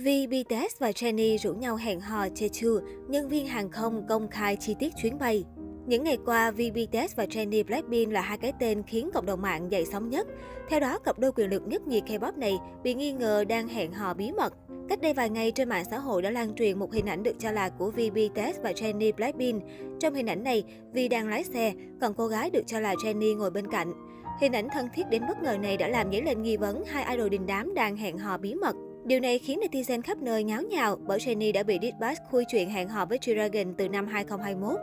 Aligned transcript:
Vì 0.00 0.26
BTS 0.26 0.78
và 0.78 0.90
Jennie 0.90 1.38
rủ 1.38 1.54
nhau 1.54 1.76
hẹn 1.76 2.00
hò 2.00 2.26
Jeju, 2.26 2.80
nhân 3.08 3.28
viên 3.28 3.46
hàng 3.46 3.70
không 3.70 4.06
công 4.08 4.28
khai 4.28 4.56
chi 4.56 4.76
tiết 4.78 4.92
chuyến 4.96 5.18
bay. 5.18 5.44
Những 5.86 6.04
ngày 6.04 6.18
qua, 6.26 6.50
vì 6.50 6.70
BTS 6.70 7.16
và 7.16 7.24
Jennie 7.24 7.64
Blackpink 7.64 8.12
là 8.12 8.20
hai 8.20 8.38
cái 8.38 8.52
tên 8.60 8.82
khiến 8.82 9.10
cộng 9.14 9.26
đồng 9.26 9.42
mạng 9.42 9.72
dậy 9.72 9.86
sóng 9.92 10.08
nhất. 10.08 10.26
Theo 10.68 10.80
đó, 10.80 10.98
cặp 10.98 11.18
đôi 11.18 11.32
quyền 11.32 11.50
lực 11.50 11.62
nhất 11.66 11.86
nhì 11.86 12.00
K-pop 12.00 12.38
này 12.38 12.58
bị 12.82 12.94
nghi 12.94 13.12
ngờ 13.12 13.44
đang 13.44 13.68
hẹn 13.68 13.92
hò 13.92 14.14
bí 14.14 14.32
mật. 14.32 14.54
Cách 14.88 15.00
đây 15.00 15.14
vài 15.14 15.30
ngày, 15.30 15.50
trên 15.50 15.68
mạng 15.68 15.84
xã 15.90 15.98
hội 15.98 16.22
đã 16.22 16.30
lan 16.30 16.54
truyền 16.54 16.78
một 16.78 16.92
hình 16.92 17.06
ảnh 17.06 17.22
được 17.22 17.34
cho 17.38 17.50
là 17.50 17.68
của 17.68 17.90
Vi 17.90 18.10
BTS 18.10 18.62
và 18.62 18.72
Jennie 18.72 19.14
Blackpink. 19.14 19.62
Trong 20.00 20.14
hình 20.14 20.26
ảnh 20.26 20.44
này, 20.44 20.64
Vi 20.92 21.08
đang 21.08 21.28
lái 21.28 21.44
xe, 21.44 21.72
còn 22.00 22.14
cô 22.14 22.26
gái 22.26 22.50
được 22.50 22.62
cho 22.66 22.80
là 22.80 22.94
Jennie 22.94 23.36
ngồi 23.36 23.50
bên 23.50 23.70
cạnh. 23.70 23.92
Hình 24.40 24.52
ảnh 24.52 24.68
thân 24.72 24.88
thiết 24.94 25.08
đến 25.10 25.22
bất 25.28 25.42
ngờ 25.42 25.56
này 25.62 25.76
đã 25.76 25.88
làm 25.88 26.12
dấy 26.12 26.22
lên 26.22 26.42
nghi 26.42 26.56
vấn 26.56 26.84
hai 26.84 27.16
idol 27.16 27.28
đình 27.28 27.46
đám 27.46 27.74
đang 27.74 27.96
hẹn 27.96 28.18
hò 28.18 28.38
bí 28.38 28.54
mật. 28.54 28.76
Điều 29.04 29.20
này 29.20 29.38
khiến 29.38 29.60
netizen 29.60 30.02
khắp 30.02 30.18
nơi 30.18 30.44
nháo 30.44 30.62
nhào 30.62 30.98
bởi 31.06 31.18
Jennie 31.18 31.52
đã 31.52 31.62
bị 31.62 31.78
Dispatch 31.82 32.20
khui 32.30 32.44
chuyện 32.48 32.70
hẹn 32.70 32.88
hò 32.88 33.06
với 33.06 33.18
Dragon 33.22 33.74
từ 33.74 33.88
năm 33.88 34.06
2021. 34.06 34.80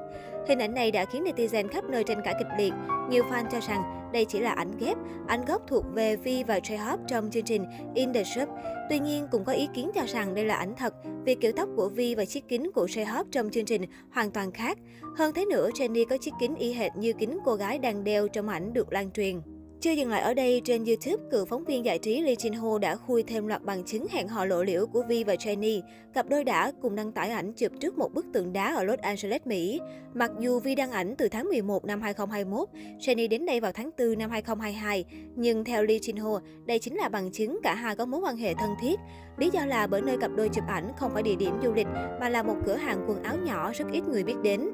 Hình 0.47 0.59
ảnh 0.59 0.73
này 0.73 0.91
đã 0.91 1.05
khiến 1.05 1.23
netizen 1.23 1.67
khắp 1.67 1.83
nơi 1.89 2.03
tranh 2.03 2.21
cãi 2.25 2.35
kịch 2.39 2.47
liệt. 2.57 2.73
Nhiều 3.09 3.23
fan 3.23 3.45
cho 3.51 3.59
rằng 3.59 4.09
đây 4.13 4.25
chỉ 4.25 4.39
là 4.39 4.51
ảnh 4.51 4.71
ghép, 4.79 4.97
ảnh 5.27 5.45
gốc 5.45 5.61
thuộc 5.67 5.83
về 5.93 6.15
Vi 6.15 6.43
và 6.43 6.59
J-Hope 6.59 7.05
trong 7.07 7.29
chương 7.31 7.43
trình 7.43 7.65
In 7.95 8.13
The 8.13 8.23
Shop. 8.23 8.49
Tuy 8.89 8.99
nhiên, 8.99 9.27
cũng 9.31 9.43
có 9.45 9.53
ý 9.53 9.67
kiến 9.73 9.91
cho 9.95 10.01
rằng 10.07 10.35
đây 10.35 10.45
là 10.45 10.55
ảnh 10.55 10.75
thật 10.75 10.93
vì 11.25 11.35
kiểu 11.35 11.51
tóc 11.55 11.69
của 11.75 11.89
Vi 11.89 12.15
và 12.15 12.25
chiếc 12.25 12.47
kính 12.47 12.71
của 12.71 12.85
J-Hope 12.85 13.25
trong 13.31 13.49
chương 13.49 13.65
trình 13.65 13.81
hoàn 14.11 14.31
toàn 14.31 14.51
khác. 14.51 14.77
Hơn 15.17 15.33
thế 15.33 15.45
nữa, 15.45 15.69
Jennie 15.69 16.05
có 16.09 16.17
chiếc 16.17 16.31
kính 16.39 16.55
y 16.55 16.73
hệt 16.73 16.91
như 16.95 17.13
kính 17.13 17.37
cô 17.45 17.55
gái 17.55 17.79
đang 17.79 18.03
đeo 18.03 18.27
trong 18.27 18.49
ảnh 18.49 18.73
được 18.73 18.93
lan 18.93 19.11
truyền. 19.11 19.41
Chưa 19.85 19.91
dừng 19.91 20.09
lại 20.09 20.21
ở 20.21 20.33
đây, 20.33 20.61
trên 20.65 20.85
YouTube, 20.85 21.23
cựu 21.31 21.45
phóng 21.45 21.65
viên 21.65 21.85
giải 21.85 21.99
trí 21.99 22.21
Lee 22.21 22.35
Jin 22.35 22.61
Ho 22.61 22.77
đã 22.77 22.95
khui 22.95 23.23
thêm 23.23 23.47
loạt 23.47 23.63
bằng 23.63 23.83
chứng 23.83 24.07
hẹn 24.11 24.27
hò 24.27 24.45
lộ 24.45 24.63
liễu 24.63 24.85
của 24.87 25.03
Vi 25.07 25.23
và 25.23 25.35
Jennie. 25.35 25.81
Cặp 26.13 26.29
đôi 26.29 26.43
đã 26.43 26.71
cùng 26.81 26.95
đăng 26.95 27.11
tải 27.11 27.29
ảnh 27.29 27.53
chụp 27.53 27.71
trước 27.79 27.97
một 27.97 28.13
bức 28.13 28.25
tượng 28.33 28.53
đá 28.53 28.75
ở 28.75 28.83
Los 28.83 28.99
Angeles, 28.99 29.41
Mỹ. 29.45 29.79
Mặc 30.13 30.31
dù 30.39 30.59
Vi 30.59 30.75
đăng 30.75 30.91
ảnh 30.91 31.15
từ 31.17 31.27
tháng 31.27 31.49
11 31.49 31.85
năm 31.85 32.01
2021, 32.01 32.69
Jennie 32.99 33.29
đến 33.29 33.45
đây 33.45 33.59
vào 33.59 33.71
tháng 33.71 33.89
4 33.97 34.17
năm 34.17 34.29
2022, 34.29 35.05
nhưng 35.35 35.63
theo 35.63 35.83
Lee 35.83 35.97
Jin 35.97 36.23
Ho, 36.23 36.39
đây 36.65 36.79
chính 36.79 36.95
là 36.95 37.09
bằng 37.09 37.31
chứng 37.31 37.59
cả 37.63 37.75
hai 37.75 37.95
có 37.95 38.05
mối 38.05 38.21
quan 38.21 38.37
hệ 38.37 38.53
thân 38.53 38.69
thiết. 38.81 38.99
Lý 39.37 39.49
do 39.53 39.65
là 39.65 39.87
bởi 39.87 40.01
nơi 40.01 40.17
cặp 40.17 40.31
đôi 40.35 40.49
chụp 40.49 40.63
ảnh 40.67 40.91
không 40.97 41.11
phải 41.13 41.23
địa 41.23 41.35
điểm 41.35 41.53
du 41.63 41.73
lịch 41.73 41.87
mà 42.19 42.29
là 42.29 42.43
một 42.43 42.55
cửa 42.65 42.75
hàng 42.75 43.05
quần 43.07 43.23
áo 43.23 43.35
nhỏ 43.45 43.71
rất 43.73 43.85
ít 43.91 44.01
người 44.07 44.23
biết 44.23 44.35
đến. 44.43 44.69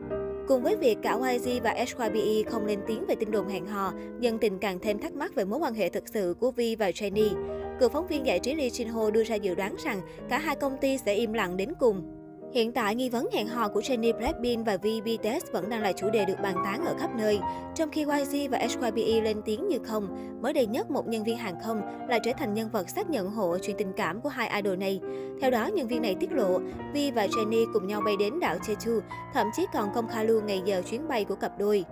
Cùng 0.52 0.64
với 0.64 0.76
việc 0.76 0.98
cả 1.02 1.18
YG 1.32 1.64
và 1.64 1.86
SYBE 1.88 2.50
không 2.52 2.66
lên 2.66 2.80
tiếng 2.88 3.06
về 3.06 3.16
tin 3.16 3.32
đồn 3.32 3.48
hẹn 3.48 3.66
hò, 3.66 3.94
dân 4.20 4.38
tình 4.38 4.60
càng 4.60 4.80
thêm 4.80 5.00
thắc 5.00 5.14
mắc 5.14 5.36
về 5.36 5.46
mối 5.46 5.60
quan 5.60 5.74
hệ 5.74 5.90
thực 5.90 6.08
sự 6.08 6.36
của 6.40 6.52
Vi 6.52 6.76
và 6.76 6.90
Jennie. 6.90 7.36
Cựu 7.80 7.90
phóng 7.90 8.08
viên 8.08 8.26
giải 8.26 8.40
trí 8.40 8.54
Lee 8.56 8.68
Jin 8.68 8.92
Ho 8.92 9.10
đưa 9.10 9.24
ra 9.24 9.36
dự 9.36 9.56
đoán 9.56 9.76
rằng 9.84 10.02
cả 10.30 10.38
hai 10.38 10.56
công 10.56 10.78
ty 10.82 10.98
sẽ 10.98 11.14
im 11.14 11.34
lặng 11.34 11.58
đến 11.58 11.74
cùng. 11.80 12.21
Hiện 12.54 12.72
tại, 12.72 12.96
nghi 12.96 13.10
vấn 13.10 13.30
hẹn 13.34 13.48
hò 13.48 13.70
của 13.70 13.80
Jennie 13.80 14.18
Blackpink 14.18 14.66
và 14.66 14.78
V 14.78 14.86
BTS 15.06 15.52
vẫn 15.52 15.70
đang 15.70 15.82
là 15.82 15.92
chủ 15.92 16.10
đề 16.10 16.26
được 16.26 16.40
bàn 16.44 16.56
tán 16.66 16.86
ở 16.86 16.96
khắp 17.00 17.10
nơi. 17.18 17.40
Trong 17.76 17.90
khi 17.92 18.02
YG 18.02 18.52
và 18.52 18.68
SYBE 18.68 19.22
lên 19.22 19.42
tiếng 19.46 19.68
như 19.68 19.78
không, 19.84 20.08
mới 20.42 20.54
đây 20.54 20.66
nhất 20.66 20.92
một 20.92 21.08
nhân 21.08 21.24
viên 21.24 21.38
hàng 21.38 21.56
không 21.64 21.82
lại 22.10 22.20
trở 22.24 22.32
thành 22.38 22.54
nhân 22.54 22.70
vật 22.70 22.90
xác 22.90 23.10
nhận 23.10 23.30
hộ 23.30 23.58
chuyện 23.62 23.78
tình 23.78 23.94
cảm 23.98 24.22
của 24.22 24.30
hai 24.30 24.50
idol 24.56 24.78
này. 24.78 25.02
Theo 25.42 25.52
đó, 25.52 25.68
nhân 25.68 25.88
viên 25.88 26.02
này 26.02 26.16
tiết 26.20 26.32
lộ, 26.32 26.60
V 26.94 26.98
và 27.16 27.28
Jennie 27.28 27.74
cùng 27.74 27.88
nhau 27.88 28.02
bay 28.06 28.16
đến 28.20 28.40
đảo 28.40 28.58
Jeju, 28.58 29.00
thậm 29.34 29.48
chí 29.56 29.66
còn 29.74 29.94
công 29.94 30.08
khai 30.08 30.26
luôn 30.26 30.46
ngày 30.46 30.62
giờ 30.66 30.82
chuyến 30.90 31.08
bay 31.08 31.26
của 31.26 31.36
cặp 31.36 31.60
đôi. 31.60 31.86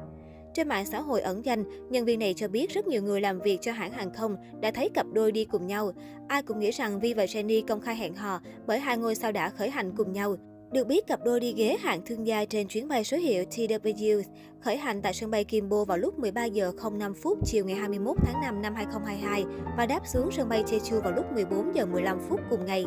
Trên 0.54 0.68
mạng 0.68 0.86
xã 0.86 1.02
hội 1.02 1.22
ẩn 1.22 1.46
danh, 1.46 1.90
nhân 1.90 2.06
viên 2.06 2.20
này 2.20 2.34
cho 2.34 2.48
biết 2.48 2.70
rất 2.70 2.88
nhiều 2.88 3.04
người 3.04 3.22
làm 3.22 3.40
việc 3.40 3.58
cho 3.62 3.72
hãng 3.72 3.92
hàng 3.92 4.14
không 4.14 4.36
đã 4.62 4.72
thấy 4.72 4.90
cặp 4.90 5.06
đôi 5.14 5.32
đi 5.32 5.46
cùng 5.46 5.68
nhau. 5.68 5.92
Ai 6.28 6.44
cũng 6.44 6.60
nghĩ 6.60 6.72
rằng 6.72 7.00
Vi 7.00 7.14
và 7.14 7.26
Jenny 7.26 7.64
công 7.68 7.82
khai 7.82 7.96
hẹn 7.96 8.14
hò 8.14 8.40
bởi 8.68 8.80
hai 8.80 8.98
ngôi 8.98 9.16
sao 9.16 9.32
đã 9.32 9.50
khởi 9.50 9.70
hành 9.70 9.92
cùng 9.98 10.14
nhau. 10.14 10.36
Được 10.72 10.88
biết, 10.88 11.08
cặp 11.08 11.20
đôi 11.26 11.40
đi 11.40 11.54
ghế 11.54 11.78
hạng 11.80 12.02
thương 12.06 12.28
gia 12.28 12.46
trên 12.46 12.68
chuyến 12.68 12.88
bay 12.88 13.04
số 13.04 13.18
hiệu 13.18 13.44
TW 13.52 14.22
khởi 14.62 14.78
hành 14.78 15.02
tại 15.02 15.14
sân 15.14 15.32
bay 15.32 15.44
Kimbo 15.44 15.84
vào 15.86 15.98
lúc 15.98 16.20
13 16.20 16.46
giờ 16.46 16.72
05 16.92 17.14
phút 17.14 17.40
chiều 17.46 17.66
ngày 17.66 17.76
21 17.76 18.18
tháng 18.26 18.42
5 18.42 18.62
năm 18.62 18.76
2022 18.76 19.46
và 19.78 19.86
đáp 19.86 20.08
xuống 20.08 20.32
sân 20.32 20.50
bay 20.50 20.64
Jeju 20.64 21.02
vào 21.02 21.12
lúc 21.12 21.26
14 21.34 21.76
giờ 21.76 21.86
15 21.86 22.20
phút 22.30 22.40
cùng 22.50 22.66
ngày. 22.66 22.86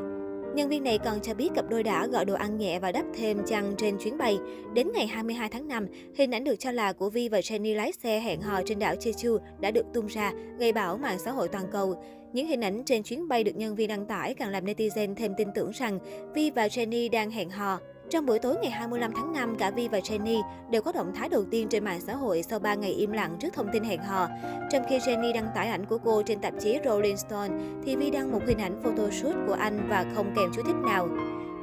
Nhân 0.55 0.69
viên 0.69 0.85
này 0.85 0.99
còn 0.99 1.21
cho 1.21 1.35
biết 1.35 1.49
cặp 1.55 1.65
đôi 1.71 1.83
đã 1.83 2.07
gọi 2.07 2.25
đồ 2.25 2.35
ăn 2.35 2.59
nhẹ 2.59 2.79
và 2.79 2.93
đắp 2.93 3.05
thêm 3.15 3.39
chăn 3.47 3.75
trên 3.79 3.99
chuyến 3.99 4.19
bay. 4.19 4.39
Đến 4.75 4.89
ngày 4.95 5.07
22 5.07 5.49
tháng 5.49 5.69
5, 5.69 5.87
hình 6.17 6.35
ảnh 6.35 6.45
được 6.45 6.57
cho 6.57 6.71
là 6.71 6.93
của 6.93 7.11
Vi 7.11 7.29
và 7.29 7.41
Jenny 7.41 7.77
lái 7.77 7.93
xe 7.93 8.21
hẹn 8.21 8.41
hò 8.41 8.61
trên 8.67 8.79
đảo 8.79 8.95
Jeju 8.95 9.39
đã 9.61 9.71
được 9.71 9.87
tung 9.95 10.07
ra, 10.07 10.33
gây 10.59 10.73
bão 10.73 10.97
mạng 10.97 11.19
xã 11.19 11.31
hội 11.31 11.49
toàn 11.49 11.65
cầu. 11.73 12.05
Những 12.33 12.47
hình 12.47 12.61
ảnh 12.65 12.83
trên 12.85 13.03
chuyến 13.03 13.29
bay 13.29 13.45
được 13.45 13.57
nhân 13.57 13.75
viên 13.75 13.89
đăng 13.89 14.07
tải 14.07 14.35
càng 14.35 14.51
làm 14.51 14.65
netizen 14.65 15.15
thêm 15.15 15.33
tin 15.37 15.49
tưởng 15.55 15.71
rằng 15.71 15.99
Vi 16.35 16.51
và 16.51 16.67
Jenny 16.67 17.11
đang 17.11 17.31
hẹn 17.31 17.51
hò. 17.51 17.79
Trong 18.13 18.27
buổi 18.27 18.39
tối 18.39 18.57
ngày 18.63 18.71
25 18.71 19.13
tháng 19.15 19.33
5, 19.33 19.57
cả 19.59 19.71
Vi 19.71 19.89
và 19.89 19.99
Jenny 19.99 20.43
đều 20.71 20.83
có 20.83 20.93
động 20.93 21.13
thái 21.15 21.29
đầu 21.29 21.45
tiên 21.51 21.69
trên 21.69 21.85
mạng 21.85 22.01
xã 22.01 22.15
hội 22.15 22.43
sau 22.43 22.59
3 22.59 22.75
ngày 22.75 22.91
im 22.91 23.13
lặng 23.13 23.37
trước 23.41 23.53
thông 23.53 23.69
tin 23.73 23.85
hẹn 23.85 24.03
hò. 24.03 24.29
Trong 24.71 24.83
khi 24.89 24.99
Jenny 24.99 25.35
đăng 25.35 25.49
tải 25.55 25.69
ảnh 25.69 25.87
của 25.87 25.99
cô 25.99 26.23
trên 26.23 26.41
tạp 26.41 26.55
chí 26.61 26.79
Rolling 26.85 27.17
Stone, 27.17 27.51
thì 27.85 27.97
Vi 27.97 28.11
đăng 28.11 28.33
một 28.33 28.41
hình 28.47 28.59
ảnh 28.59 28.81
photoshoot 28.83 29.35
của 29.47 29.53
anh 29.53 29.87
và 29.89 30.05
không 30.15 30.35
kèm 30.37 30.51
chú 30.55 30.63
thích 30.67 30.77
nào. 30.87 31.09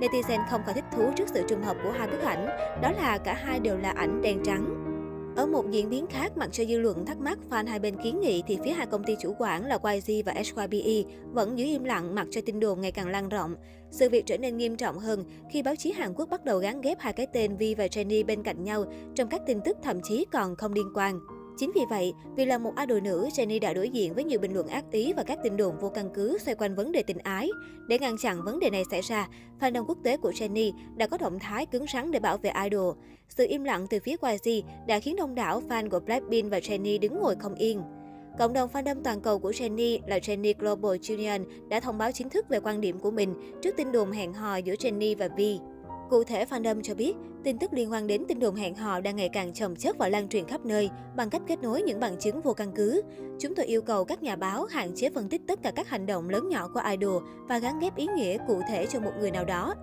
Netizen 0.02 0.40
không 0.50 0.62
khỏi 0.66 0.74
thích 0.74 0.86
thú 0.92 1.12
trước 1.16 1.28
sự 1.34 1.44
trùng 1.50 1.64
hợp 1.64 1.78
của 1.84 1.92
hai 1.92 2.08
bức 2.08 2.22
ảnh, 2.22 2.48
đó 2.82 2.92
là 2.92 3.18
cả 3.18 3.34
hai 3.34 3.60
đều 3.60 3.78
là 3.78 3.90
ảnh 3.90 4.22
đen 4.22 4.40
trắng. 4.46 4.89
Ở 5.40 5.46
một 5.46 5.72
diễn 5.72 5.90
biến 5.90 6.08
khác, 6.08 6.38
mặc 6.38 6.50
cho 6.52 6.66
dư 6.66 6.80
luận 6.80 7.06
thắc 7.06 7.20
mắc 7.20 7.40
fan 7.50 7.68
hai 7.68 7.80
bên 7.80 7.96
kiến 8.04 8.20
nghị 8.22 8.44
thì 8.48 8.58
phía 8.64 8.72
hai 8.72 8.86
công 8.86 9.04
ty 9.04 9.16
chủ 9.22 9.36
quản 9.40 9.66
là 9.66 9.80
YG 9.84 10.26
và 10.26 10.34
SYBE 10.44 11.12
vẫn 11.34 11.58
giữ 11.58 11.66
im 11.66 11.84
lặng 11.84 12.16
mặc 12.16 12.28
cho 12.32 12.42
tin 12.46 12.60
đồn 12.60 12.82
ngày 12.82 12.92
càng 12.92 13.08
lan 13.08 13.30
rộng. 13.30 13.56
Sự 13.92 14.10
việc 14.10 14.26
trở 14.26 14.38
nên 14.38 14.58
nghiêm 14.58 14.78
trọng 14.78 15.00
hơn 15.00 15.24
khi 15.52 15.62
báo 15.62 15.76
chí 15.76 15.92
Hàn 15.92 16.14
Quốc 16.14 16.30
bắt 16.30 16.46
đầu 16.46 16.60
gắn 16.60 16.82
ghép 16.82 17.00
hai 17.00 17.14
cái 17.14 17.28
tên 17.34 17.58
Vi 17.58 17.76
và 17.76 17.86
Jennie 17.86 18.26
bên 18.26 18.44
cạnh 18.44 18.64
nhau 18.64 18.86
trong 19.16 19.30
các 19.30 19.42
tin 19.48 19.62
tức 19.66 19.78
thậm 19.84 20.00
chí 20.04 20.26
còn 20.32 20.56
không 20.56 20.74
liên 20.74 20.92
quan. 20.96 21.20
Chính 21.60 21.72
vì 21.76 21.82
vậy, 21.90 22.14
vì 22.36 22.46
là 22.46 22.58
một 22.58 22.74
idol 22.78 23.02
nữ, 23.02 23.30
Jennie 23.36 23.60
đã 23.60 23.74
đối 23.74 23.90
diện 23.90 24.14
với 24.14 24.24
nhiều 24.24 24.40
bình 24.40 24.54
luận 24.54 24.68
ác 24.68 24.92
ý 24.92 25.14
và 25.14 25.24
các 25.24 25.40
tin 25.44 25.58
đồn 25.58 25.80
vô 25.80 25.90
căn 25.90 26.10
cứ 26.14 26.38
xoay 26.38 26.56
quanh 26.56 26.76
vấn 26.76 26.92
đề 26.92 27.04
tình 27.04 27.18
ái. 27.18 27.50
Để 27.88 28.00
ngăn 28.00 28.18
chặn 28.18 28.44
vấn 28.44 28.60
đề 28.60 28.70
này 28.70 28.84
xảy 28.92 29.02
ra, 29.02 29.28
fan 29.60 29.72
fandom 29.72 29.86
quốc 29.86 29.98
tế 30.04 30.18
của 30.18 30.32
Jennie 30.32 30.72
đã 30.96 31.08
có 31.08 31.18
động 31.18 31.40
thái 31.40 31.66
cứng 31.66 31.86
rắn 31.94 32.12
để 32.12 32.20
bảo 32.20 32.38
vệ 32.38 32.52
idol. 32.64 32.96
Sự 33.30 33.46
im 33.50 33.64
lặng 33.64 33.88
từ 33.90 34.00
phía 34.00 34.16
YG 34.22 34.68
đã 34.88 35.00
khiến 35.00 35.16
đông 35.16 35.36
đảo 35.36 35.62
fan 35.70 35.90
của 35.90 36.00
Blackpink 36.00 36.52
và 36.52 36.60
Jennie 36.60 37.00
đứng 37.00 37.20
ngồi 37.20 37.36
không 37.36 37.56
yên. 37.56 37.82
Cộng 38.38 38.54
đồng 38.54 38.70
fandom 38.74 39.04
toàn 39.04 39.22
cầu 39.22 39.40
của 39.40 39.52
Jennie 39.52 40.00
là 40.08 40.18
Jennie 40.18 40.54
Global 40.60 40.98
Union 41.10 41.44
đã 41.70 41.80
thông 41.80 41.98
báo 41.98 42.12
chính 42.12 42.30
thức 42.30 42.46
về 42.50 42.60
quan 42.60 42.82
điểm 42.82 43.00
của 43.00 43.12
mình 43.12 43.34
trước 43.62 43.78
tin 43.78 43.92
đồn 43.92 44.12
hẹn 44.12 44.34
hò 44.34 44.58
giữa 44.58 44.74
Jennie 44.74 45.18
và 45.18 45.28
V. 45.28 45.42
Cụ 46.10 46.24
thể, 46.24 46.46
fandom 46.46 46.82
cho 46.82 46.96
biết, 46.96 47.14
tin 47.44 47.58
tức 47.58 47.74
liên 47.74 47.92
quan 47.92 48.08
đến 48.08 48.24
tin 48.28 48.40
đồn 48.40 48.56
hẹn 48.56 48.76
hò 48.76 49.00
đang 49.00 49.16
ngày 49.16 49.30
càng 49.30 49.54
chồng 49.54 49.76
chất 49.76 49.98
và 49.98 50.10
lan 50.10 50.30
truyền 50.30 50.46
khắp 50.46 50.66
nơi 50.66 50.90
bằng 51.16 51.30
cách 51.30 51.42
kết 51.48 51.60
nối 51.62 51.82
những 51.82 52.00
bằng 52.00 52.20
chứng 52.20 52.42
vô 52.42 52.54
căn 52.54 52.72
cứ. 52.76 53.02
Chúng 53.40 53.56
tôi 53.56 53.66
yêu 53.66 53.82
cầu 53.82 54.06
các 54.06 54.24
nhà 54.24 54.36
báo 54.36 54.66
hạn 54.66 54.92
chế 54.96 55.10
phân 55.10 55.30
tích 55.30 55.42
tất 55.48 55.60
cả 55.64 55.72
các 55.72 55.90
hành 55.90 56.06
động 56.06 56.30
lớn 56.30 56.50
nhỏ 56.50 56.70
của 56.74 56.82
idol 56.92 57.24
và 57.48 57.60
gắn 57.60 57.80
ghép 57.80 57.96
ý 57.96 58.08
nghĩa 58.16 58.38
cụ 58.48 58.62
thể 58.70 58.86
cho 58.86 59.00
một 59.00 59.12
người 59.20 59.32
nào 59.32 59.46
đó. 59.46 59.76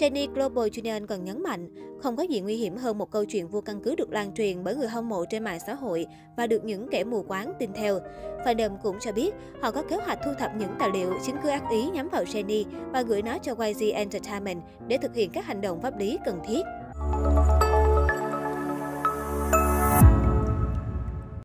Jenny 0.00 0.28
Global 0.34 0.68
Union 0.76 1.06
còn 1.06 1.24
nhấn 1.24 1.42
mạnh, 1.42 1.68
không 2.02 2.16
có 2.16 2.22
gì 2.22 2.40
nguy 2.40 2.56
hiểm 2.56 2.76
hơn 2.76 2.98
một 2.98 3.10
câu 3.10 3.24
chuyện 3.24 3.48
vô 3.48 3.60
căn 3.60 3.80
cứ 3.80 3.94
được 3.94 4.10
lan 4.10 4.34
truyền 4.34 4.64
bởi 4.64 4.76
người 4.76 4.88
hâm 4.88 5.08
mộ 5.08 5.24
trên 5.30 5.44
mạng 5.44 5.58
xã 5.66 5.74
hội 5.74 6.06
và 6.36 6.46
được 6.46 6.64
những 6.64 6.88
kẻ 6.90 7.04
mù 7.04 7.22
quáng 7.22 7.52
tin 7.58 7.72
theo. 7.72 7.98
Fandom 8.44 8.76
cũng 8.82 8.96
cho 9.00 9.12
biết, 9.12 9.34
họ 9.60 9.70
có 9.70 9.82
kế 9.82 9.96
hoạch 9.96 10.18
thu 10.24 10.30
thập 10.38 10.50
những 10.56 10.70
tài 10.78 10.90
liệu, 10.94 11.12
chứng 11.26 11.36
cứ 11.42 11.48
ác 11.48 11.62
ý 11.70 11.90
nhắm 11.90 12.08
vào 12.08 12.24
Jenny 12.24 12.64
và 12.92 13.02
gửi 13.02 13.22
nó 13.22 13.38
cho 13.38 13.54
YG 13.54 13.92
Entertainment 13.94 14.62
để 14.88 14.98
thực 14.98 15.14
hiện 15.14 15.30
các 15.30 15.44
hành 15.44 15.60
động 15.60 15.80
pháp 15.80 15.98
lý 15.98 16.18
cần 16.24 16.40
thiết. 16.46 16.62